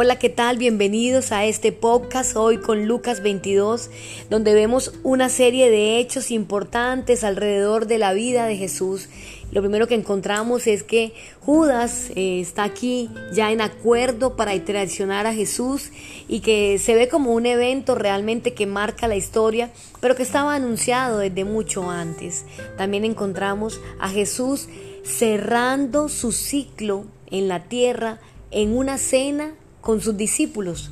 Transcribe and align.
Hola, 0.00 0.16
¿qué 0.16 0.28
tal? 0.28 0.58
Bienvenidos 0.58 1.32
a 1.32 1.44
este 1.44 1.72
podcast 1.72 2.36
hoy 2.36 2.58
con 2.58 2.86
Lucas 2.86 3.20
22, 3.20 3.90
donde 4.30 4.54
vemos 4.54 4.92
una 5.02 5.28
serie 5.28 5.72
de 5.72 5.98
hechos 5.98 6.30
importantes 6.30 7.24
alrededor 7.24 7.88
de 7.88 7.98
la 7.98 8.12
vida 8.12 8.46
de 8.46 8.56
Jesús. 8.56 9.08
Lo 9.50 9.60
primero 9.60 9.88
que 9.88 9.96
encontramos 9.96 10.68
es 10.68 10.84
que 10.84 11.14
Judas 11.40 12.12
eh, 12.14 12.38
está 12.38 12.62
aquí 12.62 13.10
ya 13.32 13.50
en 13.50 13.60
acuerdo 13.60 14.36
para 14.36 14.56
traicionar 14.64 15.26
a 15.26 15.34
Jesús 15.34 15.90
y 16.28 16.42
que 16.42 16.78
se 16.78 16.94
ve 16.94 17.08
como 17.08 17.32
un 17.32 17.46
evento 17.46 17.96
realmente 17.96 18.54
que 18.54 18.66
marca 18.66 19.08
la 19.08 19.16
historia, 19.16 19.72
pero 19.98 20.14
que 20.14 20.22
estaba 20.22 20.54
anunciado 20.54 21.18
desde 21.18 21.44
mucho 21.44 21.90
antes. 21.90 22.44
También 22.76 23.04
encontramos 23.04 23.80
a 23.98 24.08
Jesús 24.08 24.68
cerrando 25.02 26.08
su 26.08 26.30
ciclo 26.30 27.04
en 27.32 27.48
la 27.48 27.64
tierra 27.64 28.20
en 28.52 28.76
una 28.76 28.96
cena 28.96 29.54
con 29.80 30.00
sus 30.00 30.16
discípulos, 30.16 30.90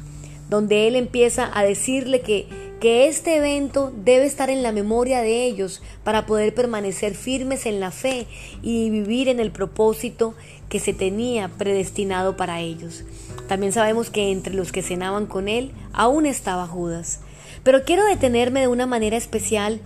donde 0.48 0.86
él 0.86 0.96
empieza 0.96 1.50
a 1.52 1.64
decirle 1.64 2.20
que, 2.20 2.46
que 2.80 3.08
este 3.08 3.36
evento 3.36 3.92
debe 4.04 4.26
estar 4.26 4.50
en 4.50 4.62
la 4.62 4.72
memoria 4.72 5.22
de 5.22 5.44
ellos 5.44 5.82
para 6.04 6.26
poder 6.26 6.54
permanecer 6.54 7.14
firmes 7.14 7.66
en 7.66 7.80
la 7.80 7.90
fe 7.90 8.26
y 8.62 8.90
vivir 8.90 9.28
en 9.28 9.40
el 9.40 9.50
propósito 9.50 10.34
que 10.68 10.80
se 10.80 10.92
tenía 10.92 11.48
predestinado 11.48 12.36
para 12.36 12.60
ellos. 12.60 13.04
También 13.48 13.72
sabemos 13.72 14.10
que 14.10 14.30
entre 14.30 14.54
los 14.54 14.72
que 14.72 14.82
cenaban 14.82 15.26
con 15.26 15.48
él 15.48 15.72
aún 15.92 16.26
estaba 16.26 16.66
Judas. 16.66 17.20
Pero 17.62 17.84
quiero 17.84 18.04
detenerme 18.04 18.60
de 18.60 18.68
una 18.68 18.86
manera 18.86 19.16
especial 19.16 19.80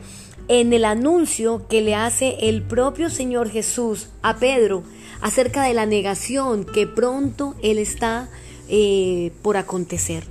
en 0.49 0.73
el 0.73 0.85
anuncio 0.85 1.67
que 1.69 1.81
le 1.81 1.95
hace 1.95 2.37
el 2.41 2.63
propio 2.63 3.09
Señor 3.09 3.51
Jesús 3.51 4.09
a 4.23 4.39
Pedro 4.39 4.83
acerca 5.21 5.63
de 5.63 5.75
la 5.75 5.87
negación 5.87 6.65
que 6.65 6.87
pronto 6.87 7.55
él 7.63 7.79
está 7.79 8.29
eh, 8.71 9.33
por 9.43 9.57
acontecer. 9.57 10.25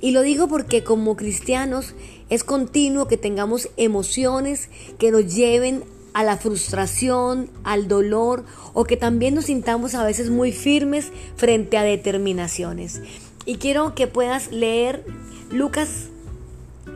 Y 0.00 0.12
lo 0.12 0.22
digo 0.22 0.48
porque 0.48 0.84
como 0.84 1.16
cristianos 1.16 1.94
es 2.30 2.44
continuo 2.44 3.08
que 3.08 3.16
tengamos 3.16 3.68
emociones 3.76 4.68
que 4.98 5.10
nos 5.10 5.34
lleven 5.34 5.82
a 6.14 6.24
la 6.24 6.36
frustración, 6.36 7.50
al 7.64 7.88
dolor 7.88 8.44
o 8.72 8.84
que 8.84 8.96
también 8.96 9.34
nos 9.34 9.46
sintamos 9.46 9.94
a 9.94 10.04
veces 10.04 10.30
muy 10.30 10.52
firmes 10.52 11.10
frente 11.36 11.76
a 11.76 11.82
determinaciones. 11.82 13.02
Y 13.44 13.56
quiero 13.56 13.94
que 13.94 14.06
puedas 14.06 14.52
leer 14.52 15.04
Lucas 15.50 16.08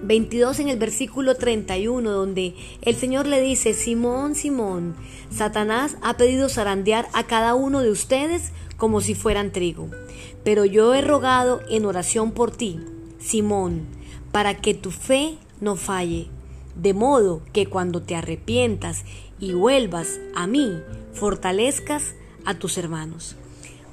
22 0.05 0.61
en 0.61 0.69
el 0.69 0.79
versículo 0.79 1.37
31, 1.37 2.11
donde 2.11 2.55
el 2.83 2.95
Señor 2.97 3.27
le 3.27 3.41
dice, 3.41 3.75
Simón, 3.75 4.35
Simón, 4.35 4.95
Satanás 5.31 5.97
ha 6.03 6.17
pedido 6.17 6.49
zarandear 6.49 7.09
a 7.13 7.25
cada 7.25 7.55
uno 7.55 7.81
de 7.81 7.91
ustedes 7.91 8.53
como 8.77 9.01
si 9.01 9.15
fueran 9.15 9.53
trigo. 9.53 9.89
Pero 10.43 10.65
yo 10.65 10.95
he 10.95 11.01
rogado 11.01 11.61
en 11.69 11.87
oración 11.87 12.33
por 12.33 12.51
ti, 12.51 12.81
Simón, 13.19 13.83
para 14.33 14.57
que 14.57 14.75
tu 14.75 14.91
fe 14.91 15.39
no 15.61 15.77
falle, 15.77 16.29
de 16.75 16.95
modo 16.95 17.43
que 17.53 17.67
cuando 17.67 18.03
te 18.03 18.17
arrepientas 18.17 19.05
y 19.39 19.53
vuelvas 19.53 20.21
a 20.35 20.47
mí, 20.47 20.81
fortalezcas 21.13 22.15
a 22.45 22.59
tus 22.59 22.79
hermanos. 22.79 23.37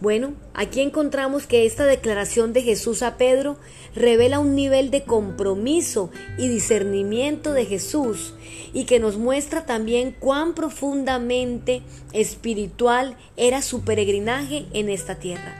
Bueno, 0.02 0.34
aquí 0.56 0.82
encontramos 0.82 1.46
que 1.46 1.68
esta 1.68 1.86
declaración 1.86 2.54
de 2.54 2.64
Jesús 2.64 3.04
a 3.04 3.18
Pedro 3.18 3.58
revela 3.94 4.40
un 4.40 4.56
nivel 4.56 4.90
de 4.90 5.04
compromiso 5.04 6.10
y 6.40 6.48
discernimiento 6.48 7.54
de 7.54 7.68
Jesús 7.68 8.34
y 8.74 8.86
que 8.86 9.00
nos 9.00 9.18
muestra 9.18 9.68
también 9.68 10.16
cuán 10.20 10.56
profundamente 10.56 11.84
espiritual 12.14 13.16
era 13.38 13.62
su 13.62 13.84
peregrinaje 13.84 14.66
en 14.74 14.90
esta 14.90 15.20
tierra. 15.20 15.56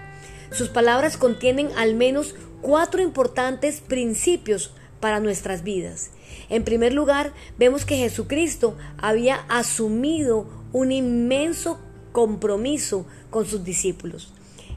Sus 0.52 0.70
palabras 0.70 1.18
contienen 1.18 1.70
al 1.78 1.94
menos 1.94 2.34
cuatro 2.62 3.00
importantes 3.00 3.80
principios 3.80 4.74
para 5.00 5.20
nuestras 5.20 5.64
vidas. 5.64 6.10
En 6.50 6.64
primer 6.64 6.94
lugar, 6.94 7.32
vemos 7.60 7.86
que 7.86 7.98
Jesucristo 7.98 8.76
había 8.98 9.36
asumido 9.50 10.48
un 10.74 10.92
inmenso 10.92 11.80
compromiso 12.12 13.06
con 13.30 13.46
sus 13.46 13.64
discípulos. 13.64 14.34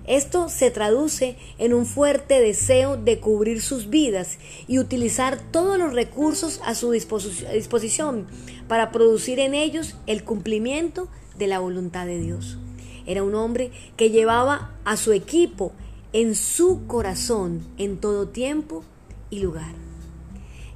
Esto 0.07 0.51
se 0.51 0.71
traduce 0.71 1.37
en 1.59 1.73
un 1.73 1.87
fuerte 1.87 2.39
deseo 2.41 2.99
de 2.99 3.21
cubrir 3.21 3.63
sus 3.63 3.89
vidas 3.89 4.39
y 4.69 4.79
utilizar 4.79 5.41
todos 5.51 5.79
los 5.79 5.95
recursos 5.95 6.61
a 6.65 6.75
su 6.75 6.91
disposición 6.91 8.27
para 8.69 8.93
producir 8.93 9.41
en 9.41 9.55
ellos 9.55 9.97
el 10.07 10.23
cumplimiento 10.23 11.09
de 11.39 11.47
la 11.47 11.59
voluntad 11.59 12.05
de 12.05 12.21
Dios. 12.21 12.59
Era 13.07 13.23
un 13.23 13.35
hombre 13.35 13.71
que 13.97 14.11
llevaba 14.11 14.75
a 14.85 14.99
su 14.99 15.13
equipo 15.13 15.73
en 16.13 16.35
su 16.35 16.87
corazón 16.87 17.67
en 17.79 17.97
todo 17.97 18.29
tiempo 18.29 18.85
y 19.31 19.41
lugar. 19.41 19.75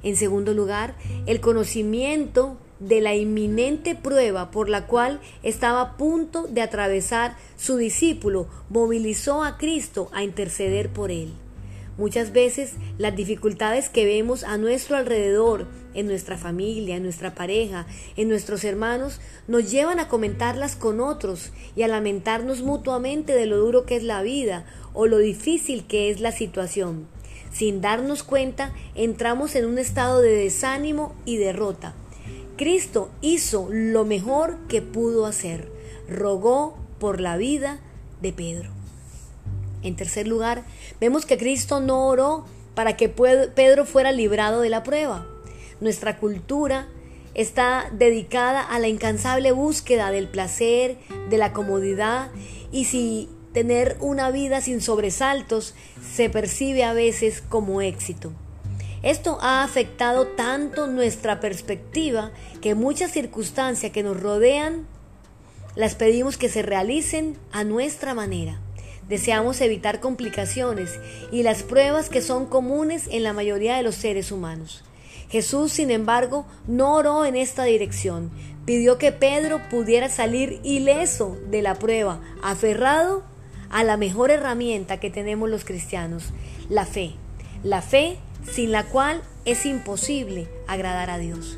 En 0.01 0.15
segundo 0.15 0.53
lugar, 0.53 0.95
el 1.27 1.39
conocimiento 1.39 2.57
de 2.79 3.01
la 3.01 3.15
inminente 3.15 3.95
prueba 3.95 4.51
por 4.51 4.69
la 4.69 4.87
cual 4.87 5.19
estaba 5.43 5.81
a 5.81 5.97
punto 5.97 6.47
de 6.47 6.61
atravesar 6.61 7.35
su 7.57 7.77
discípulo 7.77 8.47
movilizó 8.69 9.43
a 9.43 9.57
Cristo 9.57 10.09
a 10.13 10.23
interceder 10.23 10.89
por 10.89 11.11
él. 11.11 11.33
Muchas 11.99 12.31
veces 12.31 12.75
las 12.97 13.13
dificultades 13.13 13.89
que 13.89 14.05
vemos 14.05 14.45
a 14.45 14.57
nuestro 14.57 14.95
alrededor, 14.95 15.67
en 15.93 16.07
nuestra 16.07 16.37
familia, 16.37 16.95
en 16.95 17.03
nuestra 17.03 17.35
pareja, 17.35 17.87
en 18.15 18.29
nuestros 18.29 18.63
hermanos, 18.63 19.19
nos 19.49 19.69
llevan 19.69 19.99
a 19.99 20.07
comentarlas 20.07 20.77
con 20.77 21.01
otros 21.01 21.51
y 21.75 21.83
a 21.83 21.89
lamentarnos 21.89 22.61
mutuamente 22.61 23.33
de 23.33 23.47
lo 23.47 23.57
duro 23.57 23.85
que 23.85 23.97
es 23.97 24.03
la 24.03 24.21
vida 24.21 24.65
o 24.93 25.07
lo 25.07 25.17
difícil 25.17 25.87
que 25.87 26.09
es 26.09 26.21
la 26.21 26.31
situación. 26.31 27.05
Sin 27.51 27.81
darnos 27.81 28.23
cuenta, 28.23 28.71
entramos 28.95 29.55
en 29.55 29.65
un 29.65 29.77
estado 29.77 30.21
de 30.21 30.31
desánimo 30.31 31.13
y 31.25 31.35
derrota. 31.35 31.95
Cristo 32.59 33.09
hizo 33.21 33.69
lo 33.71 34.03
mejor 34.03 34.57
que 34.67 34.81
pudo 34.81 35.25
hacer. 35.25 35.71
Rogó 36.09 36.77
por 36.99 37.21
la 37.21 37.37
vida 37.37 37.79
de 38.21 38.33
Pedro. 38.33 38.69
En 39.81 39.95
tercer 39.95 40.27
lugar, 40.27 40.65
vemos 40.99 41.25
que 41.25 41.37
Cristo 41.37 41.79
no 41.79 42.07
oró 42.07 42.43
para 42.75 42.97
que 42.97 43.07
Pedro 43.07 43.85
fuera 43.85 44.11
librado 44.11 44.59
de 44.59 44.67
la 44.67 44.83
prueba. 44.83 45.25
Nuestra 45.79 46.17
cultura 46.17 46.89
está 47.33 47.89
dedicada 47.93 48.61
a 48.61 48.77
la 48.79 48.89
incansable 48.89 49.53
búsqueda 49.53 50.11
del 50.11 50.27
placer, 50.27 50.97
de 51.29 51.37
la 51.37 51.53
comodidad 51.53 52.29
y 52.73 52.83
si 52.83 53.29
tener 53.53 53.95
una 54.01 54.31
vida 54.31 54.59
sin 54.59 54.81
sobresaltos 54.81 55.75
se 56.13 56.29
percibe 56.29 56.83
a 56.83 56.91
veces 56.91 57.41
como 57.41 57.81
éxito. 57.81 58.33
Esto 59.01 59.37
ha 59.41 59.63
afectado 59.63 60.27
tanto 60.27 60.87
nuestra 60.87 61.39
perspectiva 61.39 62.31
que 62.61 62.75
muchas 62.75 63.11
circunstancias 63.11 63.91
que 63.91 64.03
nos 64.03 64.19
rodean 64.19 64.87
las 65.75 65.95
pedimos 65.95 66.37
que 66.37 66.49
se 66.49 66.61
realicen 66.61 67.37
a 67.51 67.63
nuestra 67.63 68.13
manera. 68.13 68.59
Deseamos 69.07 69.61
evitar 69.61 70.01
complicaciones 70.01 70.99
y 71.31 71.43
las 71.43 71.63
pruebas 71.63 72.09
que 72.09 72.21
son 72.21 72.45
comunes 72.45 73.07
en 73.09 73.23
la 73.23 73.33
mayoría 73.33 73.77
de 73.77 73.83
los 73.83 73.95
seres 73.95 74.31
humanos. 74.31 74.83
Jesús, 75.29 75.71
sin 75.71 75.91
embargo, 75.91 76.45
no 76.67 76.95
oró 76.95 77.23
en 77.23 77.35
esta 77.35 77.63
dirección. 77.63 78.31
Pidió 78.65 78.97
que 78.97 79.11
Pedro 79.11 79.61
pudiera 79.69 80.09
salir 80.09 80.59
ileso 80.63 81.37
de 81.49 81.61
la 81.61 81.75
prueba, 81.75 82.19
aferrado 82.43 83.23
a 83.69 83.83
la 83.83 83.95
mejor 83.95 84.31
herramienta 84.31 84.99
que 84.99 85.09
tenemos 85.09 85.49
los 85.49 85.65
cristianos, 85.65 86.25
la 86.69 86.85
fe. 86.85 87.13
La 87.63 87.81
fe 87.81 88.17
sin 88.43 88.71
la 88.71 88.85
cual 88.85 89.21
es 89.45 89.65
imposible 89.65 90.47
agradar 90.67 91.09
a 91.09 91.17
Dios. 91.17 91.57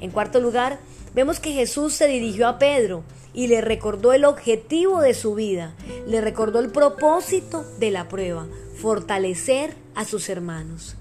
En 0.00 0.10
cuarto 0.10 0.40
lugar, 0.40 0.78
vemos 1.14 1.40
que 1.40 1.52
Jesús 1.52 1.94
se 1.94 2.06
dirigió 2.06 2.48
a 2.48 2.58
Pedro 2.58 3.04
y 3.32 3.48
le 3.48 3.60
recordó 3.60 4.12
el 4.12 4.24
objetivo 4.24 5.00
de 5.00 5.14
su 5.14 5.34
vida, 5.34 5.74
le 6.06 6.20
recordó 6.20 6.60
el 6.60 6.70
propósito 6.70 7.64
de 7.78 7.90
la 7.90 8.08
prueba, 8.08 8.46
fortalecer 8.80 9.74
a 9.94 10.04
sus 10.04 10.28
hermanos. 10.28 10.96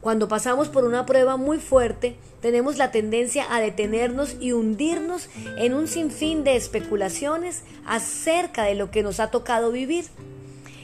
Cuando 0.00 0.28
pasamos 0.28 0.68
por 0.68 0.84
una 0.84 1.06
prueba 1.06 1.36
muy 1.36 1.58
fuerte, 1.58 2.16
tenemos 2.40 2.76
la 2.76 2.92
tendencia 2.92 3.52
a 3.52 3.60
detenernos 3.60 4.36
y 4.40 4.52
hundirnos 4.52 5.28
en 5.56 5.74
un 5.74 5.88
sinfín 5.88 6.44
de 6.44 6.56
especulaciones 6.56 7.64
acerca 7.84 8.62
de 8.64 8.76
lo 8.76 8.90
que 8.92 9.02
nos 9.02 9.18
ha 9.18 9.30
tocado 9.30 9.72
vivir. 9.72 10.04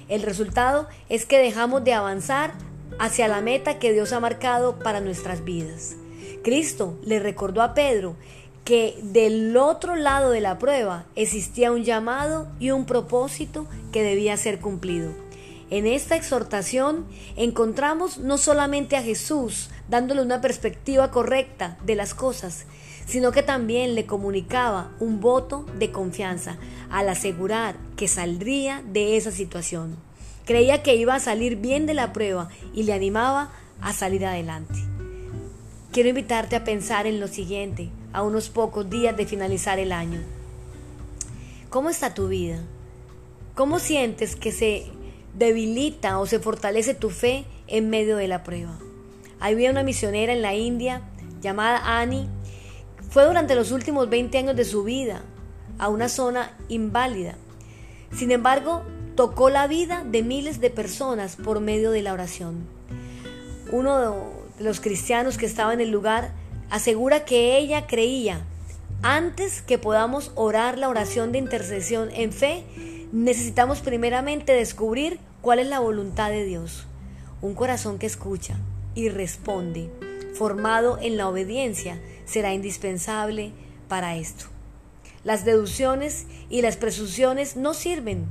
El 0.08 0.22
resultado 0.22 0.88
es 1.08 1.26
que 1.26 1.38
dejamos 1.38 1.84
de 1.84 1.94
avanzar 1.94 2.54
hacia 2.99 3.29
la 3.29 3.41
meta 3.41 3.79
que 3.79 3.93
Dios 3.93 4.12
ha 4.12 4.20
marcado 4.20 4.79
para 4.79 5.00
nuestras 5.00 5.44
vidas. 5.44 5.96
Cristo 6.43 6.99
le 7.05 7.20
recordó 7.20 7.62
a 7.62 7.75
Pedro 7.75 8.17
que 8.64 8.99
del 9.02 9.56
otro 9.56 9.94
lado 9.94 10.31
de 10.31 10.41
la 10.41 10.58
prueba 10.58 11.06
existía 11.17 11.73
un 11.73 11.85
llamado 11.85 12.49
y 12.58 12.70
un 12.70 12.87
propósito 12.87 13.67
que 13.93 14.02
debía 14.02 14.37
ser 14.37 14.61
cumplido. 14.61 15.12
En 15.70 15.87
esta 15.87 16.17
exhortación 16.17 17.06
encontramos 17.37 18.19
no 18.19 18.38
solamente 18.38 18.96
a 18.96 19.02
Jesús 19.02 19.70
dándole 19.88 20.23
una 20.23 20.41
perspectiva 20.41 21.11
correcta 21.11 21.79
de 21.85 21.94
las 21.94 22.14
cosas, 22.14 22.67
sino 23.06 23.32
que 23.32 23.43
también 23.43 23.94
le 23.94 24.06
comunicaba 24.06 24.93
un 25.00 25.20
voto 25.20 25.67
de 25.79 25.91
confianza 25.91 26.56
al 26.91 27.08
asegurar 27.08 27.76
que 27.96 28.08
saldría 28.08 28.82
de 28.87 29.17
esa 29.17 29.31
situación. 29.31 29.96
Creía 30.44 30.82
que 30.82 30.94
iba 30.96 31.14
a 31.14 31.20
salir 31.20 31.56
bien 31.56 31.87
de 31.87 31.94
la 31.94 32.12
prueba 32.12 32.49
y 32.75 32.82
le 32.82 32.93
animaba 32.93 33.50
a 33.81 33.93
salir 33.93 34.26
adelante. 34.26 34.75
Quiero 35.91 36.08
invitarte 36.08 36.56
a 36.56 36.64
pensar 36.64 37.06
en 37.06 37.20
lo 37.20 37.29
siguiente, 37.29 37.91
a 38.12 38.23
unos 38.23 38.50
pocos 38.50 38.91
días 38.91 39.17
de 39.17 39.26
finalizar 39.26 39.79
el 39.79 39.93
año. 39.93 40.20
¿Cómo 41.70 41.88
está 41.88 42.14
tu 42.14 42.29
vida? 42.29 42.61
¿Cómo 43.55 43.79
sientes 43.79 44.37
que 44.37 44.52
se 44.52 44.87
debilita 45.35 46.19
o 46.19 46.26
se 46.26 46.41
fortalece 46.41 46.94
tu 46.94 47.11
fe 47.11 47.44
en 47.67 47.91
medio 47.91 48.17
de 48.17 48.29
la 48.29 48.43
prueba? 48.43 48.79
Había 49.41 49.70
una 49.70 49.82
misionera 49.82 50.32
en 50.32 50.43
la 50.43 50.55
India 50.55 51.02
llamada 51.41 52.00
Annie. 52.00 52.29
Fue 53.11 53.25
durante 53.25 53.55
los 53.55 53.70
últimos 53.73 54.11
20 54.11 54.38
años 54.38 54.56
de 54.56 54.64
su 54.64 54.85
vida 54.85 55.23
a 55.79 55.88
una 55.88 56.08
zona 56.08 56.56
inválida. 56.69 57.37
Sin 58.12 58.31
embargo, 58.31 58.82
tocó 59.14 59.50
la 59.50 59.66
vida 59.66 60.05
de 60.05 60.22
miles 60.22 60.61
de 60.61 60.70
personas 60.70 61.37
por 61.37 61.61
medio 61.61 61.90
de 61.90 62.02
la 62.02 62.12
oración. 62.12 62.66
Uno 63.70 64.32
de 64.58 64.64
los 64.64 64.81
cristianos 64.81 65.38
que 65.38 65.46
estaba 65.46 65.72
en 65.72 65.81
el 65.81 65.90
lugar 65.90 66.32
asegura 66.70 67.25
que 67.25 67.56
ella 67.56 67.87
creía, 67.87 68.44
antes 69.02 69.62
que 69.62 69.78
podamos 69.78 70.32
orar 70.34 70.78
la 70.78 70.88
oración 70.88 71.31
de 71.31 71.38
intercesión 71.38 72.08
en 72.12 72.32
fe, 72.32 72.64
necesitamos 73.12 73.81
primeramente 73.81 74.52
descubrir 74.52 75.20
cuál 75.43 75.58
es 75.58 75.67
la 75.67 75.81
voluntad 75.81 76.31
de 76.31 76.44
Dios. 76.44 76.87
Un 77.43 77.55
corazón 77.55 77.99
que 77.99 78.06
escucha 78.06 78.56
y 78.94 79.10
responde, 79.10 79.90
formado 80.34 80.99
en 81.00 81.17
la 81.17 81.28
obediencia, 81.28 82.00
será 82.25 82.55
indispensable 82.55 83.52
para 83.88 84.17
esto. 84.17 84.46
Las 85.22 85.44
deducciones 85.44 86.26
y 86.49 86.62
las 86.62 86.76
presunciones 86.76 87.56
no 87.56 87.75
sirven. 87.75 88.26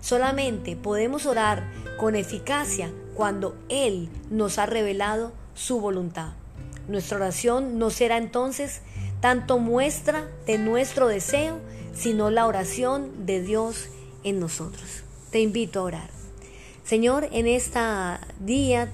Solamente 0.00 0.76
podemos 0.76 1.26
orar 1.26 1.70
con 1.98 2.14
eficacia 2.14 2.90
cuando 3.14 3.56
Él 3.68 4.08
nos 4.30 4.58
ha 4.58 4.66
revelado 4.66 5.32
su 5.54 5.80
voluntad. 5.80 6.32
Nuestra 6.88 7.16
oración 7.16 7.78
no 7.78 7.90
será 7.90 8.16
entonces 8.16 8.80
tanto 9.20 9.58
muestra 9.58 10.28
de 10.46 10.58
nuestro 10.58 11.08
deseo, 11.08 11.58
sino 11.92 12.30
la 12.30 12.46
oración 12.46 13.26
de 13.26 13.42
Dios 13.42 13.88
en 14.22 14.38
nosotros. 14.40 15.02
Te 15.30 15.40
invito 15.40 15.80
a 15.80 15.84
orar. 15.84 16.10
Señor, 16.84 17.28
en 17.32 17.46
este 17.46 17.80
día 18.40 18.88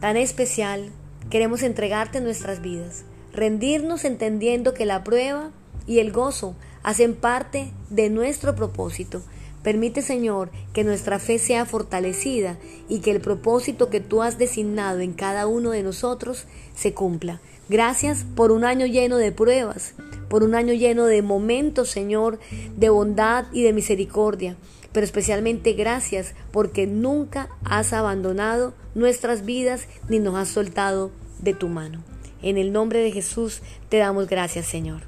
tan 0.00 0.16
especial, 0.16 0.90
queremos 1.30 1.62
entregarte 1.62 2.20
nuestras 2.20 2.60
vidas, 2.60 3.04
rendirnos 3.32 4.04
entendiendo 4.04 4.74
que 4.74 4.84
la 4.84 5.04
prueba 5.04 5.50
y 5.86 6.00
el 6.00 6.12
gozo 6.12 6.56
hacen 6.82 7.14
parte 7.14 7.72
de 7.90 8.10
nuestro 8.10 8.54
propósito 8.54 9.22
Permite, 9.66 10.00
Señor, 10.00 10.50
que 10.72 10.84
nuestra 10.84 11.18
fe 11.18 11.40
sea 11.40 11.64
fortalecida 11.64 12.56
y 12.88 13.00
que 13.00 13.10
el 13.10 13.20
propósito 13.20 13.90
que 13.90 13.98
tú 13.98 14.22
has 14.22 14.38
designado 14.38 15.00
en 15.00 15.12
cada 15.12 15.48
uno 15.48 15.72
de 15.72 15.82
nosotros 15.82 16.44
se 16.76 16.94
cumpla. 16.94 17.40
Gracias 17.68 18.24
por 18.36 18.52
un 18.52 18.64
año 18.64 18.86
lleno 18.86 19.16
de 19.16 19.32
pruebas, 19.32 19.94
por 20.28 20.44
un 20.44 20.54
año 20.54 20.72
lleno 20.72 21.06
de 21.06 21.20
momentos, 21.20 21.90
Señor, 21.90 22.38
de 22.76 22.90
bondad 22.90 23.46
y 23.52 23.64
de 23.64 23.72
misericordia. 23.72 24.56
Pero 24.92 25.04
especialmente 25.04 25.72
gracias 25.72 26.36
porque 26.52 26.86
nunca 26.86 27.48
has 27.64 27.92
abandonado 27.92 28.72
nuestras 28.94 29.44
vidas 29.44 29.88
ni 30.08 30.20
nos 30.20 30.36
has 30.36 30.46
soltado 30.46 31.10
de 31.40 31.54
tu 31.54 31.66
mano. 31.66 32.04
En 32.40 32.56
el 32.56 32.72
nombre 32.72 33.00
de 33.00 33.10
Jesús 33.10 33.62
te 33.88 33.96
damos 33.96 34.28
gracias, 34.28 34.66
Señor. 34.66 35.02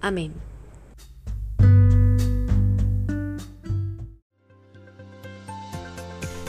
Amén. 0.00 0.32